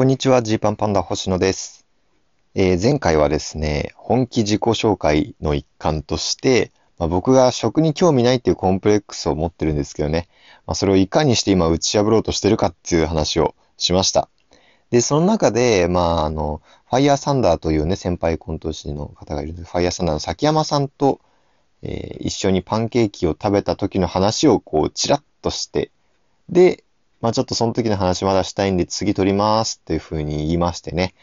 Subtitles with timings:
[0.00, 1.84] こんにちは、ジーパンパンダ星野です。
[2.54, 10.30] えー前回はですね、本気自己紹介の一環として、まあ、僕が食に興味ないっていうコンプレックスを持ってるんですけどね、
[10.66, 14.30] まあ、それをいかにして今打ち破ろうとしてるかっていう話をしました。
[14.90, 21.20] で、その中で、まあ、あの、ファイヤーサンダーというね、先輩コント師の方がいるんで、ファイヤーサンダーの崎山さんと、
[21.82, 25.90] えー一緒にパンケーキを食べた時の話をこう、チラッとして、
[26.48, 26.84] で、
[27.20, 31.14] まあちょっとその時の話まだしたいんで次撮りますっていう風に言いましてね。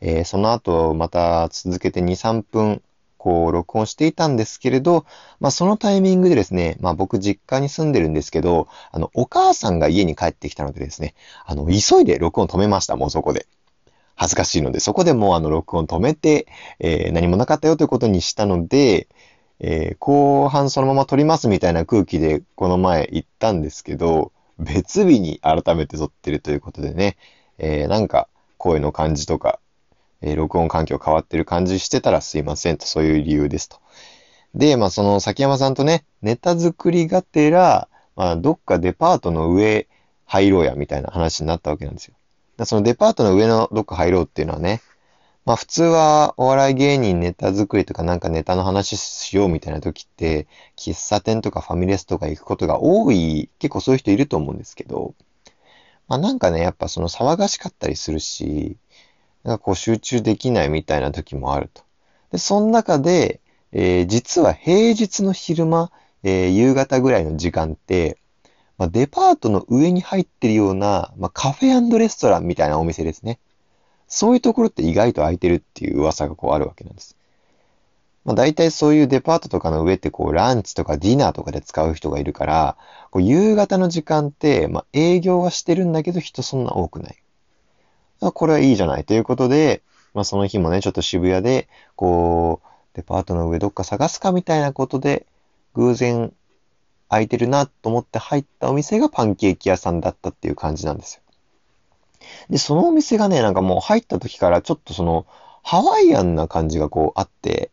[0.00, 2.82] えーその後また続けて2、3分
[3.18, 5.06] こう録音していたんですけれど、
[5.40, 11.14] まあそのタイミングでですね、まあ僕実家に住んでるんですけど、あのお母さんが家に帰ってきたのでですね、
[11.46, 13.46] あの急いで録音止めました、もうそこで。
[14.16, 16.46] 恥ずかしいので、そこでもうあの録音止めて、
[16.78, 19.08] えー何もなかったよということにしたので、
[19.60, 27.16] えー後半そのまま撮りますみたいな空気でこの前言ったんですけど、別日に改めて撮ってるということでね、
[27.58, 28.28] えーなんか
[28.58, 29.60] 声の感じとか、
[30.22, 33.78] えー録音環境変わってる感じしてたらすいませんと、そういう理由ですと。
[34.54, 39.86] で、まあその崎山さんとね、ネタ作りがてら、まあどっかデパートの上
[40.24, 42.14] 入ろうやみたいな話になったわけなんですよ。
[42.64, 44.80] そのデパートの上のどっか入ろうっていうのはね、
[45.46, 55.14] まあ普通はお笑い芸人ネタ作りとかなんかネタの話しようみたいな時って、喫茶店とかファミレスとか行くことが多い、結構そういう人いると思うんですけど、
[56.08, 58.78] まあなんかね、やっぱその騒がしかったりするし、
[59.44, 61.82] なんかこう集中できないみたいな時もあると。
[62.32, 63.40] で、その中で、
[63.72, 65.92] えー実は平日の昼間、
[66.24, 68.18] えー夕方ぐらいの時間って、
[68.78, 73.38] まあ、デパートの上に入ってるような、まあ、カフェレストランみたいなお店ですね。
[74.08, 77.16] そういうところって意外と空いてるっていう噂がこうあるわけなんです。
[78.24, 82.76] まあ、大体そういうデパートとかの上ってこうランチとかディナーとかで使う人がいるから、
[83.10, 87.16] こう夕方の時間って、まあ、営業はしてるんだけど人そんな多くない。
[88.20, 89.82] あこれはいいじゃないということで、
[90.14, 95.26] まあ、その日もね、ちょっと渋谷で、こう、デパートの上どっか探すかみたいなことで、
[95.74, 96.32] 偶然
[97.08, 101.22] 空いてるなと思って入ったお店がパンケーキ屋さんだったっていう感じなんですよ。
[102.50, 105.26] で、そのお店がね、なんかもう入った時からちょっとその、
[105.62, 107.70] ハワイアンな感じがこうあって、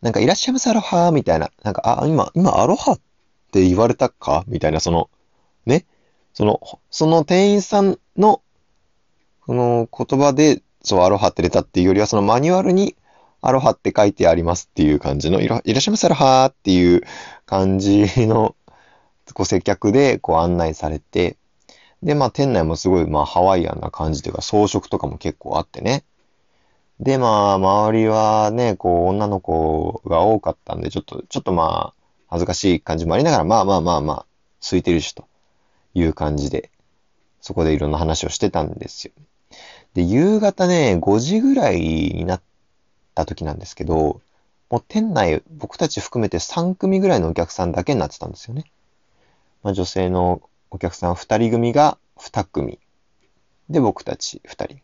[0.00, 3.00] なんかいらっしゃいませアロハみたいな、なんか、あ、今、今アロハっ
[3.52, 5.10] て言われたかみたいな、その、
[5.66, 5.84] ね、
[6.32, 6.60] その、
[6.90, 8.42] その店員さんの、
[9.46, 12.96] その言葉で、そう、アロハって出たっていうよりは、そのマニュアルに、
[13.42, 17.02] アロハって書いてありますっていう感じの、いらいらっしゃいませアロハっていう
[17.44, 18.54] 感じの、
[19.34, 21.36] こう接客でこう案内されて、
[22.06, 26.04] で、まあ店内もすごいまあハワイアンな感じというか装飾とかも結構あってね。
[27.00, 34.26] で、まあ周りはね、こう女の子が多かったんで、ちょっと、ちょっとまあ恥ずかしい感じもありながら、まあまあまあまあ、
[34.60, 35.26] 空いてるしと
[35.94, 36.70] いう感じで、
[37.40, 39.12] そこでいろんな話をしてたんですよ。
[39.94, 42.42] で、夕方ね、5時ぐらいになっ
[43.16, 44.20] た時なんですけど、
[44.70, 48.64] もう店内、僕たち含めて3組ぐらいのお客さんだけになってたんですよね。
[49.64, 50.40] まあ、女性の
[50.76, 52.78] お客さん2人組が2組。
[53.70, 54.76] で、僕たち2人。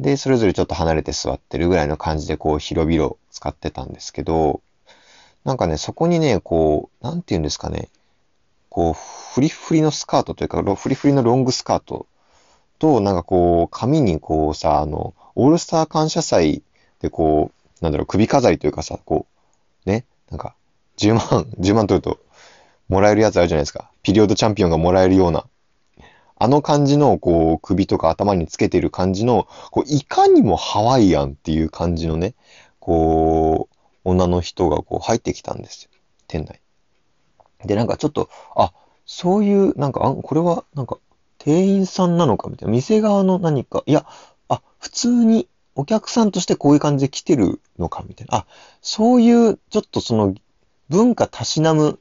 [0.00, 4.60] で、それぞれちょっと離れて座ってるぐらいの感じで、こう、広々使ってたんですけど、
[5.44, 7.90] なんかね、そこにね、こう、なんて言うんですかね、
[8.70, 12.06] こう、フリフリのスカートというか、フリフリのロングスカート
[12.80, 16.64] と、なんかこう、髪にこうさ、あの、オールスター感謝祭
[17.00, 19.26] でこう、なんだろう、首飾りというかさ、こ
[19.86, 20.56] う、ね、なんか、
[20.96, 22.18] 10万、10万取ると、
[22.90, 23.88] もらえるやつあるじゃないですか。
[24.02, 25.46] ピリオドチャンピオンがもらえるような。
[26.36, 32.34] あの感じの、こう、首とか頭につけてる感じの、こう、いかにもハワイアンっていう感じのね、
[32.80, 35.90] こう、女の人がこう入ってきたんですよ。
[36.26, 36.60] 店内。
[37.64, 38.72] で、なんかちょっと、あ、
[39.06, 40.98] そういう、なんか、あ、これは、なんか、
[41.38, 42.72] 店員さんなのかみたいな。
[42.72, 44.04] 店側の何か、いや、
[44.48, 48.38] あ、普通にお客さんとしてこういう感じで来てるのかみたいな。
[48.38, 48.46] あ、
[48.82, 50.34] そういう、ちょっとその、
[50.88, 52.00] 文化たしなむ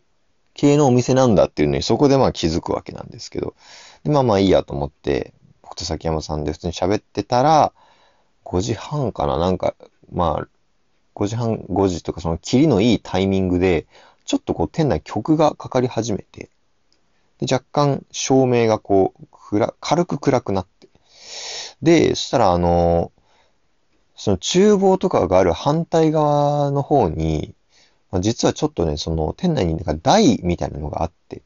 [0.59, 3.55] 系のお店なんだっていうのに、そこでまあ気づくわけなんですけど。
[4.03, 7.71] で、まあまあいいやと思って、僕と崎山さんで普通に喋ってたら、
[8.43, 9.37] 5時半かな？
[9.37, 9.73] なんか、
[10.11, 10.47] まあ、
[11.15, 13.87] 5時半、5時とかその切りのいいタイミングで、
[14.25, 16.49] ちょっとこう店内曲がかかり始めて、
[17.37, 20.89] で、若干照明がこう、暗、軽く暗くなって。
[21.81, 23.13] で、そしたらあの、
[24.17, 27.55] その厨房とかがある反対側の方に、
[28.11, 31.41] まあ実はちょっとね、その店内になんか台みたいなのがあって、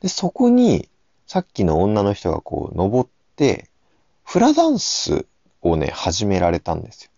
[0.00, 0.88] で、そこに
[1.26, 3.68] さっきの女の人がこう登って、
[4.24, 5.26] フラダンス
[5.62, 7.10] をね、始められたんですよ。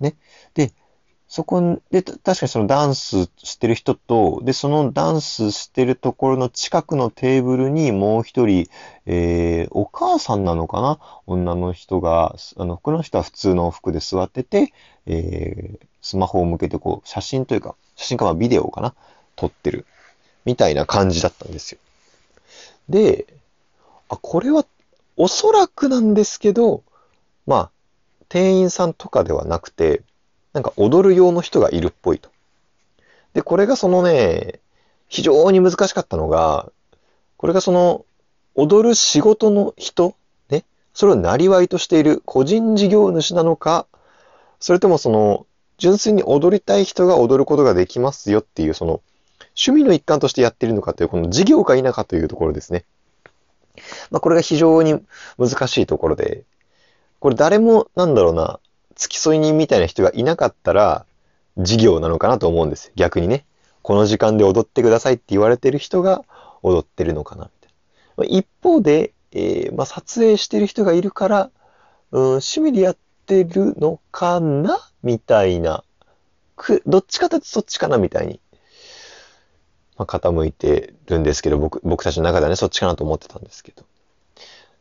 [0.00, 0.14] ね。
[0.54, 0.72] で、
[1.34, 8.68] そこで、確かにそのダンスしてる人と、で、そのダンスしてるところの近くのテーブルにもう一人、
[9.04, 11.00] えー、お母さんなのかな？
[11.26, 14.72] 女の人が、あの、この人は普通の服で座ってて、
[15.06, 18.94] えー、スマホを向けてこう、写真というか、写真かまあビデオかな？
[19.34, 19.86] 撮ってる。
[20.44, 21.80] みたいな感じだったんですよ。
[22.88, 23.26] で、
[24.08, 24.64] あ、これは、
[25.16, 26.84] おそらくなんですけど、
[27.44, 27.70] まあ、
[28.28, 30.02] 店員さんとかではなくて、
[30.54, 32.30] なんか踊る用の人がいるっぽいと。
[33.34, 34.60] で、これがそのね、
[35.08, 36.70] 非常に難しかったのが、
[37.36, 38.06] これがその、
[38.54, 40.14] 踊る仕事の人、
[40.48, 40.64] ね、
[40.94, 43.86] それをなりわいとしている個人事業主なのか、
[44.60, 45.46] それともその、
[45.76, 49.00] 純粋に踊りたい人が踊ることができますよっていう、その、
[49.56, 52.84] 趣味の一環としてやっているのかという、この事業か否かというところですね。
[54.12, 55.00] まあ、これが非常に
[55.36, 56.44] 難しいところで、
[57.18, 58.60] これ誰も、なんだろうな、
[58.94, 61.06] 付き添い人みたいな人がいなかったら、
[61.56, 62.92] 事業なのかなと思うんです。
[62.96, 63.44] 逆にね。
[63.82, 66.24] この時間で踊ってくださいって言われてる人が
[66.62, 68.38] 踊ってるのかな、みたいな。
[68.38, 71.50] 一方で、えー、まあ、撮影してる人がいるから、
[72.12, 72.96] うん、趣味でやっ
[73.26, 75.84] てるのかなみたいな。
[76.56, 78.40] く、どっちかというとそっちかなみたいに。
[79.96, 83.84] まあ、傾いてるんですけど、僕、僕たちの中ではね、そっちかなと思ってたんですけど。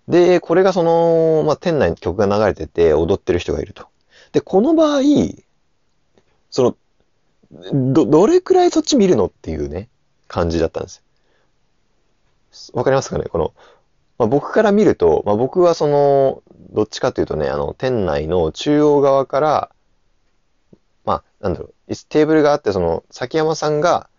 [0.08, 3.88] で、これがその、まあ、店内に曲が流れてて踊ってる人がいると。
[4.34, 5.02] で、この場合、
[6.52, 9.88] その、ど、どれくらいそっち見るのっていうね、
[10.28, 11.04] 感じだったんです。
[12.74, 13.26] わかりますかね？
[13.26, 13.54] この、
[14.18, 19.70] まあ、僕から見ると、まあ、僕はその、どっちかというとね、あの、店内の中央側から、
[21.06, 24.10] まあ、なんだろう、テーブルがあって、その、崎山さんが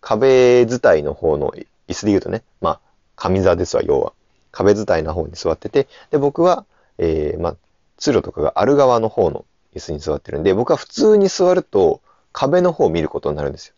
[0.00, 1.54] 壁伝いの方の
[1.88, 2.80] 椅子で言うとね、まあ、
[3.16, 4.12] 上座ですわ、要は。
[4.50, 6.66] 壁伝いの方に座ってて、で、僕は、
[6.98, 7.56] えー、まあ、
[7.96, 12.00] 通路とかがある側の方の椅子に座ってるんで、僕は普通に座ると
[12.32, 13.74] 壁の方を見ることになるんですよ。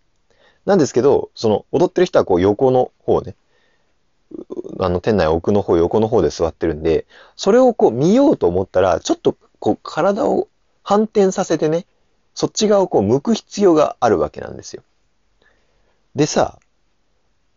[0.66, 3.36] なんですけど、その踊ってる人はこう横の方ね、
[4.80, 7.06] あの店内奥の方、横の方で座ってるんで、
[7.36, 10.48] それをこう見ようと思ったら、ちょっとこう体を
[10.82, 11.86] 反転させてね、
[12.34, 14.82] そっち側をこう向く必要があるわけなんですよ。
[16.14, 16.58] でさ、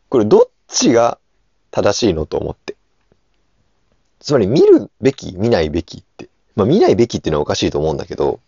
[0.09, 1.17] これどっちが
[1.71, 2.75] 正しいのと思って。
[4.19, 6.03] つまり見るべき、見ないべき
[6.57, 8.41] まあ見ないべきっていうのはおかしいと思うんだけど、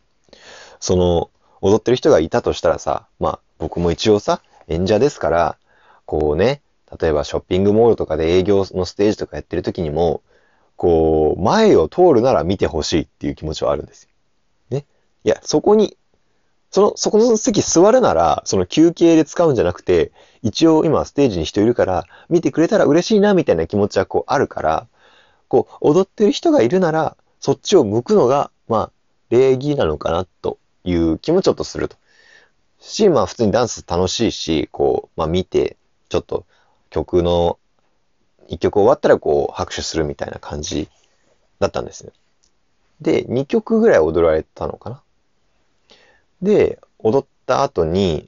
[0.82, 1.30] その、
[1.62, 5.58] 踊ってる人がいたとしたらさ、まあ僕も一応さ、演者ですから、
[6.06, 6.62] こうね、
[7.00, 10.22] 例えばショッピングモールとかで営業のステージとかやってる時にも、
[10.76, 14.10] こう、前を通るなら見てほしいっていう気持ちはあるんですよ。
[14.72, 14.86] ね。
[15.24, 15.98] いや、そこに、
[16.72, 20.12] その、そこの席座るなら、その休憩で使うんじゃなくて、
[20.42, 24.88] 一応今ステージに人いるから、見てくれたら嬉しいな、みたいな気持ちはこうあるから、
[25.48, 28.92] こう、踊ってる人がいるなら、そっちを向くのが、まあ、
[29.30, 31.98] 礼儀なのかなという気もちょっとすると。
[32.80, 35.78] し、まあ普通にダンス楽しいし、こう、まあ見て、
[36.10, 36.46] ちょっと
[36.90, 37.60] 曲の
[38.48, 40.90] 一曲終わったらこう拍手するみたいな感じ
[41.60, 42.12] だったんですよ。
[43.02, 45.02] で、2曲ぐらい踊られたのかな。
[46.42, 48.28] で、踊った後に、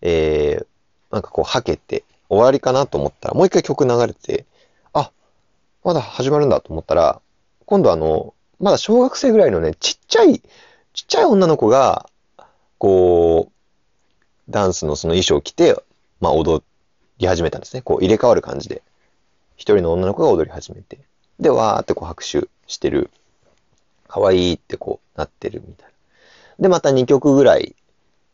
[0.00, 0.66] えー、
[1.12, 4.46] なんかこう、はけて、終わりかなと思ったら、もう一回曲流れて、
[4.92, 5.10] あ、
[5.84, 7.20] まだ始まるんだと思ったら、
[7.66, 10.40] 今度あの、まだ小学生ぐらいのね、ちっちゃい、
[10.92, 12.08] ちっちゃい女の子が、
[12.78, 15.76] こう、ダンスのその衣装を着て、
[16.20, 16.64] まあ踊
[17.18, 17.82] り始めたんですね。
[17.82, 18.82] こう入れ替わる感じで。
[19.56, 21.00] 一人の女の子が踊り始めて。
[21.40, 23.10] で、わーってこう拍手してる。
[24.06, 26.62] 可愛いってこうなってるみたいな。
[26.62, 27.76] で、また2曲ぐらい、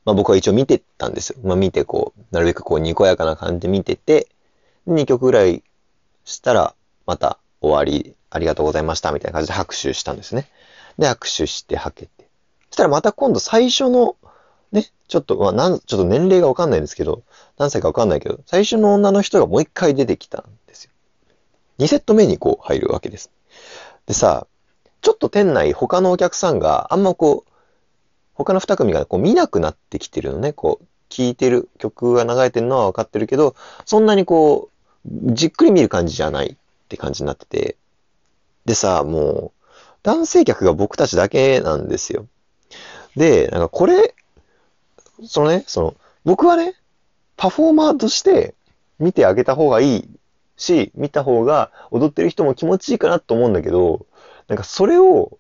[0.05, 1.39] まあ僕は一応見てたんですよ。
[1.43, 4.29] まあ見てこう、なるべくこうにこやかな感じで見てて、
[4.87, 5.63] 2曲ぐらい
[6.25, 6.75] したら、
[7.07, 10.49] また終わりありがとうございました、みたいな感じで拍手したんですね。
[10.99, 12.11] で、拍手してはけて。
[12.71, 14.17] そしたらまた今度最初の、
[14.73, 17.23] ね、ちょっと、まあ、なん、ちょっと年齢がわかんないんですけど、
[17.59, 20.91] 何歳かわかんないけど、最初の女の人がもう一回出てきたんですよ。
[21.79, 23.31] 2セット目にこう入るわけです。
[24.07, 24.49] でさ、
[25.01, 27.51] ちょっと店内他のお客さんがあんまこう、
[28.35, 30.53] 他の二組がこう見なくなってきてるのね。
[30.53, 36.57] こう、聴いてる曲が流れてるのは分かってるけど、そんなにこう、じっくり見る感じじゃないっ
[36.89, 37.77] て感じになってて、
[38.65, 39.65] でさ、もう、
[40.03, 42.27] 男性客が僕たちだけなんですよ。
[43.17, 44.15] で、なんかこれ、
[45.25, 45.95] そのね、その、
[46.25, 46.75] 僕はね、
[47.37, 48.55] パフォーマーとして
[48.99, 50.09] 見てあげた方がいい
[50.57, 54.07] し、見た方が踊ってる人も気持ちいいかなと思うんだけど、
[54.49, 55.39] なんかそれを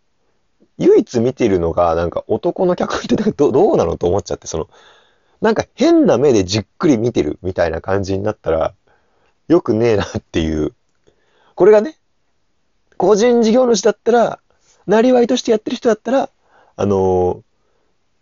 [0.78, 4.68] 唯一見てるのが、なんか男の客ってどどうなのと思っちゃって、その、
[5.40, 8.74] なんか変な目でじっくり見てるみたいな感じになったら、
[9.48, 10.74] よくねえなっていう。
[11.54, 11.98] これがね、
[12.96, 14.38] 個人事業主だったら、
[14.86, 16.30] なりわいとしてやってる人だったら、
[16.76, 17.42] あのー、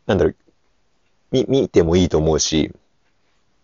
[0.07, 0.37] なんだろう、
[1.31, 2.73] み、見てもいいと思うし、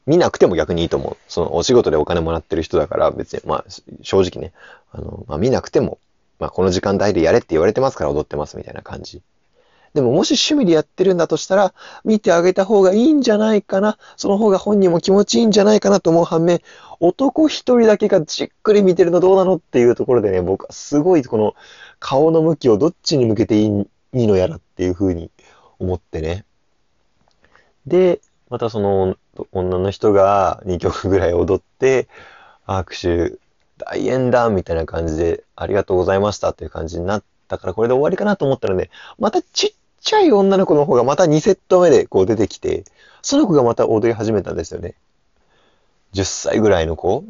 [0.06, 1.16] 見なくても逆にいいと思う。
[1.28, 3.64] そのお仕事でお金もらってる人だから別に、まあ
[4.02, 4.52] 正直ね、
[4.90, 5.98] あの、まあ見なくても、
[6.38, 9.20] まあこの時間帯でやれって言われてますから踊ってますみたいな感じ。
[9.94, 13.98] でももし趣味でやってるんだとしたら、見てあげた方がいいんじゃないかな。
[14.16, 16.60] その方が本人も気持ちいいんじゃないかなと思う反面、
[17.00, 21.54] 男一人だけがじっくり見てるのどうなのっていうところでね、僕はすごいこの
[22.00, 25.30] 顔の向きをどっちに向けていいのやらっていうふうに
[25.78, 26.44] 思ってね。
[27.86, 29.16] で、またその
[29.52, 32.08] 女の人が2曲ぐらい踊って、
[32.66, 33.38] 握手、
[33.78, 42.84] 大演談みたいな感じで、ありがとうございましたっていう感じになったから、これで終わりかなと思ったらね、またちっちゃい女の子の方がまた2セット目でこう出てきて、
[43.22, 44.94] その子がまた踊り始めたんですよね。
[46.14, 47.24] 10歳ぐらいの子。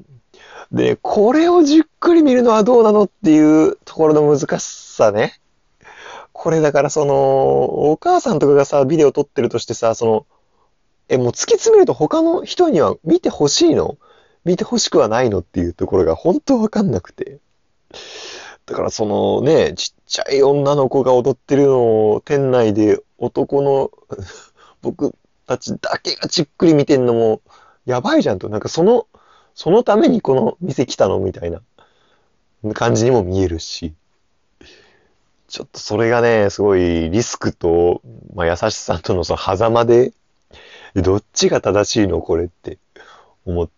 [0.70, 5.40] で、これをじっくり見るのはどうなのっていうところの難しさね。
[6.32, 7.14] これだからその、
[7.90, 10.26] お母さんとかがさ、ビデオ撮ってるとしてさ、その、
[11.08, 13.96] え、もう突き詰めると他の人には見てほしいの？
[14.44, 15.38] 見てほしくはないの？
[15.38, 17.38] っていうところが本当わかんなくて。
[18.68, 23.90] だからそのね、ちっちゃい女の子が踊ってるのを店内で男の
[24.82, 25.14] 僕
[25.46, 27.40] たちだけがじっくり見てんのも
[27.86, 28.50] やばいじゃんと。
[28.50, 29.06] なんかその、
[29.54, 31.62] そのためにこの店来たのみたいな
[32.74, 33.94] 感じにも見えるし。
[35.48, 38.02] ちょっとそれがね、すごいリスクと、
[38.34, 40.12] まあ、優しさとのその狭間で
[40.94, 42.76] どっちが正しいのこれって
[43.46, 43.68] 思っ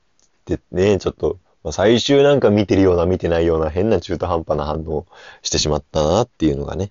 [0.45, 5.07] てね、ちょっと、まあ、最終なんか見てるような見てないような変な中途半端な反応
[5.43, 6.91] してしまったなっていうのがね、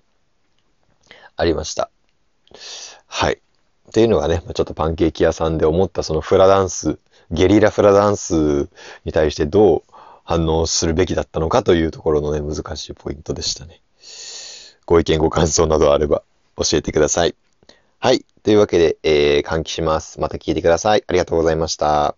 [1.36, 1.90] ありました。
[3.06, 3.34] はい。
[3.34, 6.98] っていうのがね、ちょっとパンケーキ屋さんで思ったそのフラダンス、
[7.30, 8.68] ゲリラフラダンス
[9.04, 9.82] に対してどう
[10.24, 13.80] 反応するべきだったのかというところのね、難しいポイントでしたね。
[14.86, 16.22] ご意見ご感想などあれば
[16.56, 17.34] 教えてください。
[17.98, 18.24] はい。
[18.42, 20.20] というわけで、えー、換気します。
[20.20, 21.04] また聞いてください。
[21.06, 22.14] ありがとうございました。